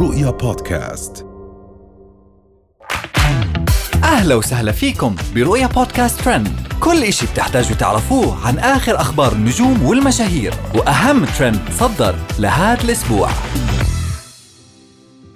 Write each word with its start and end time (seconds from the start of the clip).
رؤيا 0.00 0.30
بودكاست. 0.30 1.26
أهلا 4.04 4.34
وسهلا 4.34 4.72
فيكم 4.72 5.16
برؤيا 5.34 5.66
بودكاست 5.66 6.20
ترند. 6.20 6.48
كل 6.80 7.02
إشي 7.04 7.26
بتحتاجوا 7.26 7.76
تعرفوه 7.76 8.46
عن 8.46 8.58
آخر 8.58 9.00
أخبار 9.00 9.32
النجوم 9.32 9.82
والمشاهير 9.82 10.54
وأهم 10.74 11.24
ترند 11.24 11.60
صدر 11.78 12.14
لهذا 12.38 12.84
الأسبوع. 12.84 13.28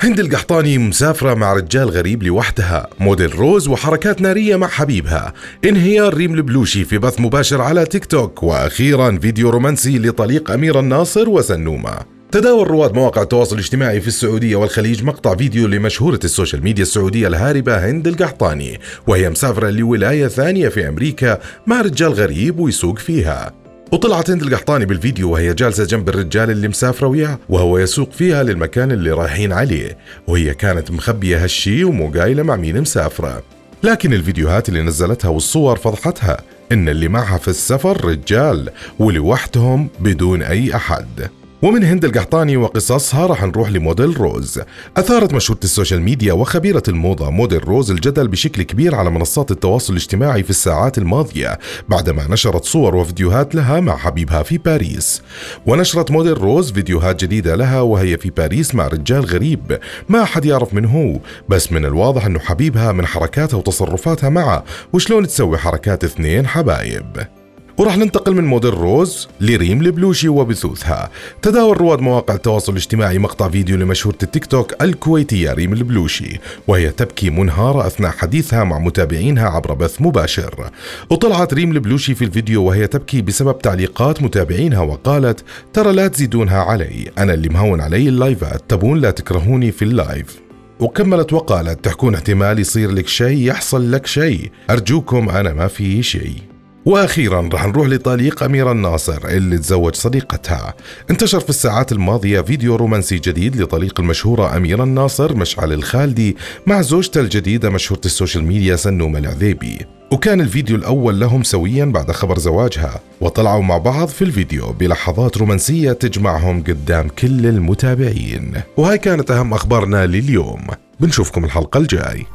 هند 0.00 0.20
القحطاني 0.20 0.78
مسافرة 0.78 1.34
مع 1.34 1.52
رجال 1.52 1.90
غريب 1.90 2.22
لوحدها 2.22 2.86
موديل 3.00 3.34
روز 3.34 3.68
وحركات 3.68 4.20
نارية 4.20 4.56
مع 4.56 4.68
حبيبها. 4.68 5.32
انهيار 5.64 6.14
ريم 6.14 6.34
البلوشي 6.34 6.84
في 6.84 6.98
بث 6.98 7.20
مباشر 7.20 7.60
على 7.62 7.84
تيك 7.84 8.04
توك 8.04 8.42
وأخيرا 8.42 9.18
فيديو 9.18 9.50
رومانسي 9.50 9.98
لطليق 9.98 10.50
أميرة 10.50 10.80
الناصر 10.80 11.28
وسنومة. 11.28 12.14
تداول 12.34 12.70
رواد 12.70 12.94
مواقع 12.94 13.22
التواصل 13.22 13.54
الاجتماعي 13.54 14.00
في 14.00 14.08
السعودية 14.08 14.56
والخليج 14.56 15.04
مقطع 15.04 15.36
فيديو 15.36 15.66
لمشهورة 15.66 16.18
السوشيال 16.24 16.64
ميديا 16.64 16.82
السعودية 16.82 17.28
الهاربة 17.28 17.90
هند 17.90 18.08
القحطاني 18.08 18.80
وهي 19.06 19.30
مسافرة 19.30 19.70
لولاية 19.70 20.26
ثانية 20.26 20.68
في 20.68 20.88
أمريكا 20.88 21.38
مع 21.66 21.80
رجال 21.80 22.12
غريب 22.12 22.58
ويسوق 22.58 22.98
فيها. 22.98 23.52
وطلعت 23.92 24.30
هند 24.30 24.42
القحطاني 24.42 24.86
بالفيديو 24.86 25.30
وهي 25.30 25.54
جالسة 25.54 25.84
جنب 25.84 26.08
الرجال 26.08 26.50
اللي 26.50 26.68
مسافرة 26.68 27.06
وياه 27.06 27.38
وهو 27.48 27.78
يسوق 27.78 28.12
فيها 28.12 28.42
للمكان 28.42 28.92
اللي 28.92 29.10
رايحين 29.10 29.52
عليه 29.52 29.98
وهي 30.26 30.54
كانت 30.54 30.90
مخبية 30.90 31.44
هالشي 31.44 31.84
ومو 31.84 32.10
قايلة 32.10 32.42
مع 32.42 32.56
مين 32.56 32.80
مسافرة. 32.80 33.42
لكن 33.82 34.12
الفيديوهات 34.12 34.68
اللي 34.68 34.82
نزلتها 34.82 35.28
والصور 35.28 35.76
فضحتها 35.76 36.36
إن 36.72 36.88
اللي 36.88 37.08
معها 37.08 37.38
في 37.38 37.48
السفر 37.48 38.04
رجال 38.04 38.70
ولوحدهم 38.98 39.88
بدون 40.00 40.42
أي 40.42 40.76
أحد. 40.76 41.28
ومن 41.64 41.84
هند 41.84 42.04
القحطاني 42.04 42.56
وقصصها 42.56 43.26
راح 43.26 43.44
نروح 43.44 43.70
لموديل 43.70 44.16
روز. 44.16 44.60
أثارت 44.96 45.34
مشهورة 45.34 45.60
السوشيال 45.64 46.02
ميديا 46.02 46.32
وخبيرة 46.32 46.82
الموضة 46.88 47.30
موديل 47.30 47.68
روز 47.68 47.90
الجدل 47.90 48.28
بشكل 48.28 48.62
كبير 48.62 48.94
على 48.94 49.10
منصات 49.10 49.50
التواصل 49.50 49.92
الاجتماعي 49.92 50.42
في 50.42 50.50
الساعات 50.50 50.98
الماضية 50.98 51.58
بعدما 51.88 52.26
نشرت 52.30 52.64
صور 52.64 52.96
وفيديوهات 52.96 53.54
لها 53.54 53.80
مع 53.80 53.96
حبيبها 53.96 54.42
في 54.42 54.58
باريس. 54.58 55.22
ونشرت 55.66 56.10
موديل 56.10 56.38
روز 56.38 56.72
فيديوهات 56.72 57.24
جديدة 57.24 57.56
لها 57.56 57.80
وهي 57.80 58.18
في 58.18 58.30
باريس 58.30 58.74
مع 58.74 58.88
رجال 58.88 59.24
غريب. 59.24 59.78
ما 60.08 60.22
أحد 60.22 60.44
يعرف 60.44 60.74
من 60.74 60.84
هو 60.84 61.18
بس 61.48 61.72
من 61.72 61.84
الواضح 61.84 62.26
أنه 62.26 62.38
حبيبها 62.38 62.92
من 62.92 63.06
حركاتها 63.06 63.56
وتصرفاتها 63.56 64.28
معه 64.28 64.64
وشلون 64.92 65.26
تسوي 65.26 65.58
حركات 65.58 66.04
اثنين 66.04 66.46
حبايب. 66.46 67.43
وراح 67.78 67.96
ننتقل 67.96 68.34
من 68.34 68.44
موديل 68.44 68.74
روز 68.74 69.28
لريم 69.40 69.80
البلوشي 69.80 70.28
وبثوثها 70.28 71.10
تداول 71.42 71.80
رواد 71.80 72.00
مواقع 72.00 72.34
التواصل 72.34 72.72
الاجتماعي 72.72 73.18
مقطع 73.18 73.48
فيديو 73.48 73.76
لمشهورة 73.76 74.18
التيك 74.22 74.46
توك 74.46 74.82
الكويتية 74.82 75.52
ريم 75.52 75.72
البلوشي 75.72 76.40
وهي 76.68 76.90
تبكي 76.90 77.30
منهارة 77.30 77.86
أثناء 77.86 78.10
حديثها 78.10 78.64
مع 78.64 78.78
متابعينها 78.78 79.48
عبر 79.48 79.74
بث 79.74 80.00
مباشر. 80.00 80.70
وطلعت 81.10 81.54
ريم 81.54 81.72
البلوشي 81.72 82.14
في 82.14 82.24
الفيديو 82.24 82.64
وهي 82.64 82.86
تبكي 82.86 83.22
بسبب 83.22 83.58
تعليقات 83.58 84.22
متابعينها 84.22 84.80
وقالت 84.80 85.44
ترى 85.72 85.92
لا 85.92 86.08
تزيدونها 86.08 86.58
علي 86.58 87.10
أنا 87.18 87.34
اللي 87.34 87.48
مهون 87.48 87.80
علي 87.80 88.08
اللايفات 88.08 88.62
تبون 88.68 89.00
لا 89.00 89.10
تكرهوني 89.10 89.72
في 89.72 89.82
ال 89.82 89.92
live. 89.92 90.40
وكملت 90.80 91.32
وقالت 91.32 91.84
تحكون 91.84 92.14
احتمال 92.14 92.58
يصير 92.58 92.90
لك 92.90 93.08
شيء 93.08 93.38
يحصل 93.38 93.92
لك 93.92 94.06
شيء 94.06 94.50
أرجوكم 94.70 95.28
أنا 95.28 95.52
ما 95.52 95.66
في 95.66 96.02
شيء. 96.02 96.53
وأخيرا 96.86 97.48
رح 97.52 97.66
نروح 97.66 97.88
لطليق 97.88 98.42
أميرة 98.42 98.72
الناصر 98.72 99.28
اللي 99.28 99.58
تزوج 99.58 99.94
صديقتها. 99.94 100.74
انتشر 101.10 101.40
في 101.40 101.50
الساعات 101.50 101.92
الماضية 101.92 102.40
فيديو 102.40 102.76
رومانسي 102.76 103.18
جديد 103.18 103.62
لطليق 103.62 104.00
المشهورة 104.00 104.56
أميرة 104.56 104.82
الناصر 104.82 105.36
مشعل 105.36 105.72
الخالدي 105.72 106.36
مع 106.66 106.82
زوجته 106.82 107.20
الجديدة 107.20 107.70
مشهورة 107.70 108.00
السوشيال 108.04 108.44
ميديا 108.44 108.76
سنوم 108.76 109.16
العذيبي 109.16 109.86
وكان 110.10 110.40
الفيديو 110.40 110.76
الأول 110.76 111.20
لهم 111.20 111.42
سويا 111.42 111.84
بعد 111.84 112.10
خبر 112.10 112.38
زواجها. 112.38 113.00
وطلعوا 113.20 113.62
مع 113.62 113.78
بعض 113.78 114.08
في 114.08 114.22
الفيديو 114.22 114.72
بلحظات 114.72 115.36
رومانسية 115.36 115.92
تجمعهم 115.92 116.62
قدام 116.62 117.08
كل 117.08 117.46
المتابعين. 117.46 118.52
وهاي 118.76 118.98
كانت 118.98 119.30
أهم 119.30 119.54
أخبارنا 119.54 120.06
لليوم. 120.06 120.66
بنشوفكم 121.00 121.44
الحلقة 121.44 121.78
الجاي. 121.78 122.26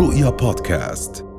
رؤيا 0.00 0.30
بودكاست. 0.30 1.29